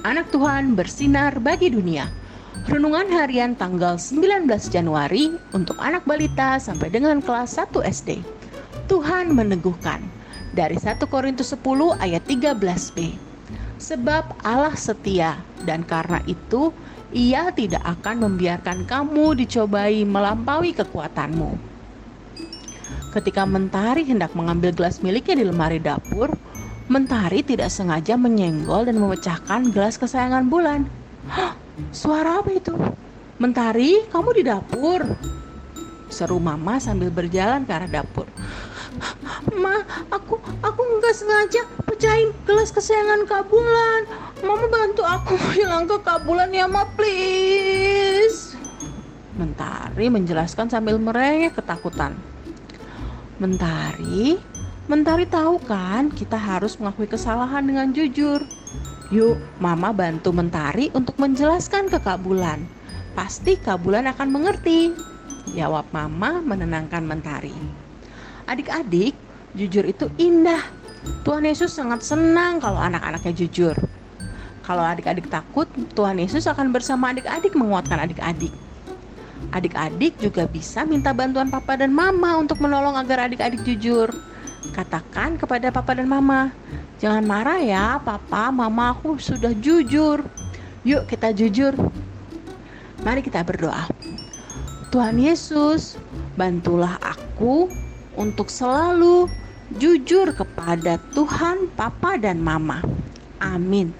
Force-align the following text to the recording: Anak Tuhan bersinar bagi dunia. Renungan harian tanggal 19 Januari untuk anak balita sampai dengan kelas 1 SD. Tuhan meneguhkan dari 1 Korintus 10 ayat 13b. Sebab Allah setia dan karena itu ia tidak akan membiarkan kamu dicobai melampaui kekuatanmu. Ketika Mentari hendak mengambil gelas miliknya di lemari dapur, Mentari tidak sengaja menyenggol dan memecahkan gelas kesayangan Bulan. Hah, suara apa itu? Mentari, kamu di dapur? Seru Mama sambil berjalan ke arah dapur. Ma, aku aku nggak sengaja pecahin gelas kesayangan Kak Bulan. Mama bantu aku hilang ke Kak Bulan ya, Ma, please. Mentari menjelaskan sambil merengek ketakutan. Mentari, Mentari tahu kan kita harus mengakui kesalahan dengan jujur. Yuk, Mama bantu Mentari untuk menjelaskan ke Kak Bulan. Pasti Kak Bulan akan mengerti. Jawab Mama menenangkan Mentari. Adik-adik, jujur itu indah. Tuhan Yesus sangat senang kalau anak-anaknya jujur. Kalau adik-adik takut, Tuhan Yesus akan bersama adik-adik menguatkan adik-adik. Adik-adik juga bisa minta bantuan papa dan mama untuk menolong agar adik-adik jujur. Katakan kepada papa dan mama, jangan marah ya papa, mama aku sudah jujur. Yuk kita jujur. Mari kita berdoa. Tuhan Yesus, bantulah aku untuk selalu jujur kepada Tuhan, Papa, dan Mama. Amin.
Anak 0.00 0.32
Tuhan 0.32 0.72
bersinar 0.72 1.44
bagi 1.44 1.68
dunia. 1.68 2.08
Renungan 2.64 3.04
harian 3.12 3.52
tanggal 3.52 4.00
19 4.00 4.48
Januari 4.72 5.36
untuk 5.52 5.76
anak 5.76 6.08
balita 6.08 6.56
sampai 6.56 6.88
dengan 6.88 7.20
kelas 7.20 7.60
1 7.60 7.84
SD. 7.84 8.24
Tuhan 8.88 9.36
meneguhkan 9.36 10.00
dari 10.56 10.80
1 10.80 11.04
Korintus 11.04 11.52
10 11.52 12.00
ayat 12.00 12.24
13b. 12.24 13.12
Sebab 13.76 14.40
Allah 14.40 14.72
setia 14.72 15.36
dan 15.68 15.84
karena 15.84 16.24
itu 16.24 16.72
ia 17.12 17.52
tidak 17.52 17.84
akan 18.00 18.24
membiarkan 18.24 18.88
kamu 18.88 19.36
dicobai 19.36 20.00
melampaui 20.08 20.72
kekuatanmu. 20.72 21.60
Ketika 23.12 23.44
Mentari 23.44 24.08
hendak 24.08 24.32
mengambil 24.32 24.72
gelas 24.72 25.04
miliknya 25.04 25.42
di 25.42 25.44
lemari 25.44 25.76
dapur, 25.76 26.32
Mentari 26.90 27.46
tidak 27.46 27.70
sengaja 27.70 28.18
menyenggol 28.18 28.82
dan 28.82 28.98
memecahkan 28.98 29.70
gelas 29.70 29.94
kesayangan 29.94 30.50
Bulan. 30.50 30.90
Hah, 31.30 31.54
suara 31.94 32.42
apa 32.42 32.50
itu? 32.50 32.74
Mentari, 33.38 34.10
kamu 34.10 34.34
di 34.34 34.42
dapur? 34.42 35.06
Seru 36.10 36.42
Mama 36.42 36.82
sambil 36.82 37.14
berjalan 37.14 37.62
ke 37.62 37.70
arah 37.70 37.86
dapur. 37.86 38.26
Ma, 39.54 39.86
aku 40.10 40.42
aku 40.42 40.80
nggak 40.98 41.14
sengaja 41.14 41.62
pecahin 41.86 42.34
gelas 42.42 42.74
kesayangan 42.74 43.22
Kak 43.22 43.46
Bulan. 43.46 44.10
Mama 44.42 44.66
bantu 44.66 45.06
aku 45.06 45.38
hilang 45.54 45.86
ke 45.86 45.94
Kak 46.02 46.26
Bulan 46.26 46.50
ya, 46.50 46.66
Ma, 46.66 46.90
please. 46.98 48.58
Mentari 49.38 50.10
menjelaskan 50.10 50.66
sambil 50.66 50.98
merengek 50.98 51.54
ketakutan. 51.54 52.18
Mentari, 53.38 54.42
Mentari 54.90 55.22
tahu 55.22 55.62
kan 55.70 56.10
kita 56.10 56.34
harus 56.34 56.74
mengakui 56.74 57.06
kesalahan 57.06 57.62
dengan 57.62 57.94
jujur. 57.94 58.42
Yuk, 59.14 59.38
Mama 59.62 59.94
bantu 59.94 60.34
Mentari 60.34 60.90
untuk 60.90 61.14
menjelaskan 61.14 61.86
ke 61.86 62.02
Kak 62.02 62.18
Bulan. 62.26 62.66
Pasti 63.14 63.54
Kak 63.54 63.86
Bulan 63.86 64.10
akan 64.10 64.34
mengerti. 64.34 64.90
Jawab 65.54 65.86
Mama 65.94 66.42
menenangkan 66.42 67.06
Mentari. 67.06 67.54
Adik-adik, 68.50 69.14
jujur 69.54 69.86
itu 69.86 70.10
indah. 70.18 70.66
Tuhan 71.22 71.46
Yesus 71.46 71.70
sangat 71.70 72.02
senang 72.02 72.58
kalau 72.58 72.82
anak-anaknya 72.82 73.46
jujur. 73.46 73.78
Kalau 74.66 74.82
adik-adik 74.82 75.30
takut, 75.30 75.70
Tuhan 75.94 76.18
Yesus 76.18 76.50
akan 76.50 76.74
bersama 76.74 77.14
adik-adik 77.14 77.54
menguatkan 77.54 78.10
adik-adik. 78.10 78.50
Adik-adik 79.54 80.18
juga 80.18 80.50
bisa 80.50 80.82
minta 80.82 81.14
bantuan 81.14 81.46
papa 81.46 81.78
dan 81.78 81.94
mama 81.94 82.42
untuk 82.42 82.58
menolong 82.58 82.98
agar 82.98 83.30
adik-adik 83.30 83.62
jujur. 83.62 84.10
Katakan 84.76 85.40
kepada 85.40 85.72
papa 85.72 85.96
dan 85.96 86.04
mama, 86.04 86.52
jangan 87.00 87.24
marah 87.24 87.60
ya 87.64 87.96
papa, 87.96 88.52
mama 88.52 88.92
aku 88.92 89.16
sudah 89.16 89.56
jujur. 89.56 90.20
Yuk 90.84 91.08
kita 91.08 91.32
jujur. 91.32 91.72
Mari 93.00 93.24
kita 93.24 93.40
berdoa. 93.40 93.88
Tuhan 94.92 95.16
Yesus, 95.16 95.96
bantulah 96.36 97.00
aku 97.00 97.70
untuk 98.18 98.52
selalu 98.52 99.30
jujur 99.78 100.34
kepada 100.34 100.98
Tuhan, 101.14 101.70
Papa, 101.78 102.18
dan 102.18 102.42
Mama. 102.42 102.82
Amin. 103.38 103.94